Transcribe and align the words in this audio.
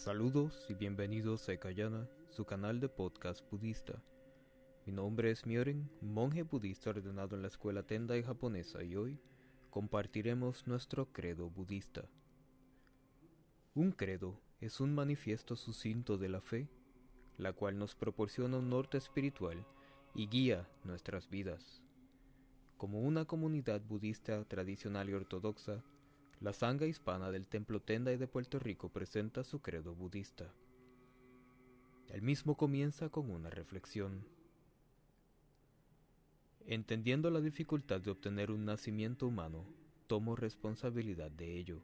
Saludos 0.00 0.64
y 0.70 0.72
bienvenidos 0.72 1.46
a 1.46 1.52
Ekayana, 1.52 2.08
su 2.30 2.46
canal 2.46 2.80
de 2.80 2.88
podcast 2.88 3.44
budista. 3.50 4.02
Mi 4.86 4.94
nombre 4.94 5.30
es 5.30 5.44
Myoren, 5.44 5.90
monje 6.00 6.42
budista 6.42 6.88
ordenado 6.88 7.36
en 7.36 7.42
la 7.42 7.48
escuela 7.48 7.82
Tendai 7.82 8.22
japonesa 8.22 8.82
y 8.82 8.96
hoy 8.96 9.20
compartiremos 9.68 10.66
nuestro 10.66 11.12
credo 11.12 11.50
budista. 11.50 12.08
Un 13.74 13.92
credo 13.92 14.40
es 14.62 14.80
un 14.80 14.94
manifiesto 14.94 15.54
sucinto 15.54 16.16
de 16.16 16.30
la 16.30 16.40
fe, 16.40 16.70
la 17.36 17.52
cual 17.52 17.78
nos 17.78 17.94
proporciona 17.94 18.56
un 18.56 18.70
norte 18.70 18.96
espiritual 18.96 19.66
y 20.14 20.28
guía 20.28 20.66
nuestras 20.82 21.28
vidas. 21.28 21.82
Como 22.78 23.02
una 23.02 23.26
comunidad 23.26 23.82
budista 23.82 24.46
tradicional 24.46 25.10
y 25.10 25.12
ortodoxa, 25.12 25.84
la 26.40 26.54
sanga 26.54 26.86
hispana 26.86 27.30
del 27.30 27.46
Templo 27.46 27.80
Tendai 27.80 28.16
de 28.16 28.26
Puerto 28.26 28.58
Rico 28.58 28.88
presenta 28.88 29.44
su 29.44 29.60
credo 29.60 29.94
budista. 29.94 30.50
El 32.08 32.22
mismo 32.22 32.56
comienza 32.56 33.10
con 33.10 33.30
una 33.30 33.50
reflexión. 33.50 34.24
Entendiendo 36.66 37.30
la 37.30 37.42
dificultad 37.42 38.00
de 38.00 38.10
obtener 38.10 38.50
un 38.50 38.64
nacimiento 38.64 39.26
humano, 39.26 39.66
tomo 40.06 40.34
responsabilidad 40.34 41.30
de 41.30 41.58
ello. 41.58 41.82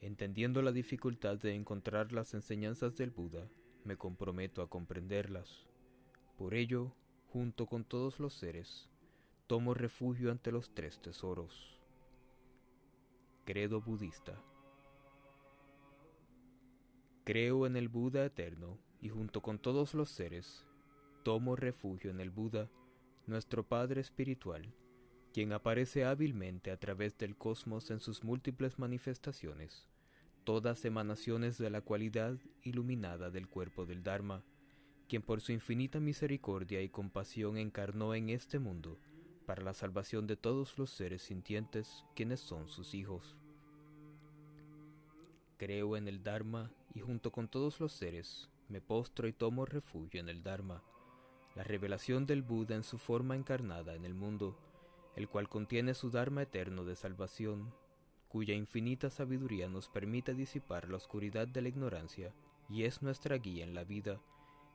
Entendiendo 0.00 0.60
la 0.60 0.72
dificultad 0.72 1.38
de 1.38 1.54
encontrar 1.54 2.10
las 2.12 2.34
enseñanzas 2.34 2.96
del 2.96 3.10
Buda, 3.10 3.48
me 3.84 3.96
comprometo 3.96 4.62
a 4.62 4.68
comprenderlas. 4.68 5.64
Por 6.36 6.54
ello, 6.54 6.92
junto 7.28 7.66
con 7.66 7.84
todos 7.84 8.18
los 8.18 8.34
seres, 8.34 8.90
tomo 9.46 9.74
refugio 9.74 10.32
ante 10.32 10.50
los 10.50 10.74
tres 10.74 11.00
tesoros. 11.00 11.83
Credo 13.46 13.82
budista. 13.82 14.42
Creo 17.24 17.66
en 17.66 17.76
el 17.76 17.90
Buda 17.90 18.24
eterno 18.24 18.78
y 19.02 19.10
junto 19.10 19.42
con 19.42 19.58
todos 19.58 19.92
los 19.92 20.08
seres, 20.08 20.64
tomo 21.24 21.54
refugio 21.54 22.10
en 22.10 22.20
el 22.20 22.30
Buda, 22.30 22.70
nuestro 23.26 23.62
Padre 23.62 24.00
espiritual, 24.00 24.72
quien 25.34 25.52
aparece 25.52 26.06
hábilmente 26.06 26.70
a 26.70 26.78
través 26.78 27.18
del 27.18 27.36
cosmos 27.36 27.90
en 27.90 28.00
sus 28.00 28.24
múltiples 28.24 28.78
manifestaciones, 28.78 29.90
todas 30.44 30.82
emanaciones 30.86 31.58
de 31.58 31.68
la 31.68 31.82
cualidad 31.82 32.38
iluminada 32.62 33.28
del 33.28 33.46
cuerpo 33.46 33.84
del 33.84 34.02
Dharma, 34.02 34.42
quien 35.06 35.20
por 35.20 35.42
su 35.42 35.52
infinita 35.52 36.00
misericordia 36.00 36.80
y 36.80 36.88
compasión 36.88 37.58
encarnó 37.58 38.14
en 38.14 38.30
este 38.30 38.58
mundo, 38.58 38.98
para 39.46 39.62
la 39.62 39.74
salvación 39.74 40.26
de 40.26 40.36
todos 40.36 40.78
los 40.78 40.90
seres 40.90 41.22
sintientes 41.22 42.04
quienes 42.14 42.40
son 42.40 42.68
sus 42.68 42.94
hijos. 42.94 43.36
Creo 45.56 45.96
en 45.96 46.08
el 46.08 46.22
Dharma 46.22 46.70
y 46.94 47.00
junto 47.00 47.30
con 47.30 47.48
todos 47.48 47.80
los 47.80 47.92
seres 47.92 48.48
me 48.68 48.80
postro 48.80 49.28
y 49.28 49.32
tomo 49.32 49.66
refugio 49.66 50.20
en 50.20 50.28
el 50.28 50.42
Dharma, 50.42 50.82
la 51.54 51.62
revelación 51.62 52.26
del 52.26 52.42
Buda 52.42 52.74
en 52.74 52.82
su 52.82 52.98
forma 52.98 53.36
encarnada 53.36 53.94
en 53.94 54.04
el 54.04 54.14
mundo, 54.14 54.58
el 55.16 55.28
cual 55.28 55.48
contiene 55.48 55.94
su 55.94 56.10
Dharma 56.10 56.42
eterno 56.42 56.84
de 56.84 56.96
salvación, 56.96 57.72
cuya 58.28 58.54
infinita 58.54 59.10
sabiduría 59.10 59.68
nos 59.68 59.88
permite 59.88 60.34
disipar 60.34 60.88
la 60.88 60.96
oscuridad 60.96 61.46
de 61.46 61.62
la 61.62 61.68
ignorancia 61.68 62.34
y 62.68 62.82
es 62.82 63.02
nuestra 63.02 63.36
guía 63.36 63.62
en 63.62 63.74
la 63.74 63.84
vida 63.84 64.20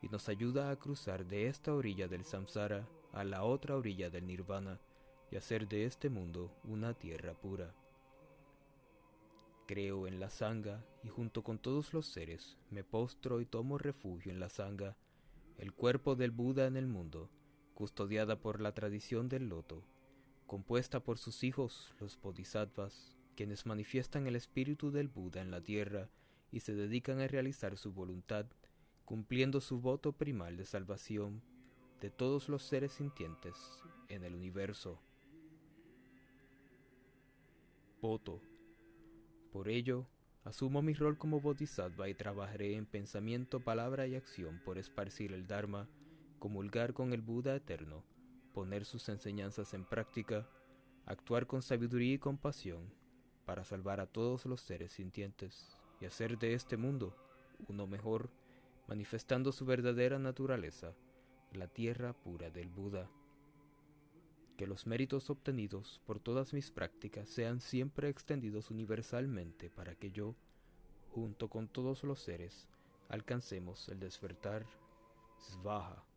y 0.02 0.08
nos 0.08 0.30
ayuda 0.30 0.70
a 0.70 0.76
cruzar 0.78 1.26
de 1.26 1.48
esta 1.48 1.74
orilla 1.74 2.08
del 2.08 2.24
samsara 2.24 2.88
a 3.12 3.24
la 3.24 3.44
otra 3.44 3.76
orilla 3.76 4.10
del 4.10 4.28
nirvana 4.28 4.80
y 5.32 5.36
hacer 5.36 5.68
de 5.68 5.86
este 5.86 6.10
mundo 6.10 6.52
una 6.64 6.94
tierra 6.94 7.34
pura. 7.34 7.74
Creo 9.68 10.08
en 10.08 10.20
la 10.20 10.30
sanga 10.30 10.84
y 11.04 11.10
junto 11.10 11.44
con 11.44 11.60
todos 11.60 11.94
los 11.94 12.08
seres 12.08 12.58
me 12.72 12.84
postro 12.84 13.42
y 13.42 13.46
tomo 13.46 13.78
refugio 13.78 14.32
en 14.32 14.40
la 14.40 14.50
sanga, 14.50 14.98
el 15.58 15.74
cuerpo 15.74 16.16
del 16.16 16.32
Buda 16.32 16.66
en 16.66 16.78
el 16.78 16.88
mundo, 16.88 17.30
custodiada 17.76 18.40
por 18.40 18.62
la 18.62 18.74
tradición 18.74 19.30
del 19.30 19.50
loto, 19.50 19.84
compuesta 20.48 21.04
por 21.04 21.20
sus 21.20 21.44
hijos 21.44 21.94
los 22.00 22.20
bodhisattvas, 22.20 23.16
quienes 23.36 23.66
manifiestan 23.66 24.26
el 24.26 24.36
espíritu 24.36 24.92
del 24.92 25.08
Buda 25.08 25.42
en 25.42 25.52
la 25.52 25.62
tierra 25.62 26.10
y 26.52 26.62
se 26.62 26.74
dedican 26.74 27.20
a 27.20 27.28
realizar 27.28 27.78
su 27.78 27.92
voluntad, 27.94 28.48
cumpliendo 29.06 29.62
su 29.62 29.80
voto 29.80 30.14
primal 30.14 30.58
de 30.58 30.66
salvación 30.66 31.44
de 32.02 32.10
todos 32.10 32.48
los 32.48 32.64
seres 32.64 32.94
sintientes 32.94 33.56
en 34.08 34.24
el 34.24 34.34
universo. 34.34 35.00
Voto. 38.02 38.42
Por 39.52 39.68
ello, 39.68 40.08
asumo 40.46 40.82
mi 40.82 40.94
rol 40.94 41.18
como 41.18 41.42
bodhisattva 41.42 42.08
y 42.08 42.14
trabajaré 42.14 42.76
en 42.76 42.86
pensamiento, 42.86 43.60
palabra 43.60 44.08
y 44.08 44.16
acción 44.16 44.62
por 44.64 44.78
esparcir 44.78 45.34
el 45.34 45.46
Dharma, 45.48 45.90
comulgar 46.40 46.94
con 46.94 47.12
el 47.12 47.22
Buda 47.22 47.56
eterno, 47.56 48.06
poner 48.54 48.86
sus 48.86 49.10
enseñanzas 49.10 49.74
en 49.74 49.84
práctica, 49.84 50.48
actuar 51.06 51.48
con 51.48 51.62
sabiduría 51.62 52.14
y 52.14 52.20
compasión 52.20 52.94
para 53.46 53.66
salvar 53.66 54.00
a 54.00 54.08
todos 54.08 54.46
los 54.46 54.62
seres 54.62 54.94
sintientes 54.94 55.76
y 56.00 56.06
hacer 56.06 56.38
de 56.38 56.54
este 56.54 56.78
mundo 56.78 57.14
uno 57.68 57.88
mejor, 57.88 58.30
manifestando 58.88 59.52
su 59.52 59.66
verdadera 59.66 60.18
naturaleza 60.18 60.94
la 61.54 61.68
tierra 61.68 62.14
pura 62.14 62.50
del 62.50 62.70
Buda. 62.70 63.10
Que 64.58 64.68
los 64.68 64.88
méritos 64.88 65.30
obtenidos 65.30 66.02
por 66.06 66.20
todas 66.20 66.54
mis 66.54 66.72
prácticas 66.72 67.30
sean 67.30 67.62
siempre 67.62 68.10
extendidos 68.10 68.72
universalmente 68.72 69.70
para 69.70 69.96
que 69.96 70.12
yo, 70.12 70.36
junto 71.14 71.50
con 71.50 71.68
todos 71.68 72.04
los 72.04 72.20
seres, 72.20 72.68
alcancemos 73.08 73.88
el 73.90 74.00
despertar 74.00 74.66
Svaha. 75.38 76.09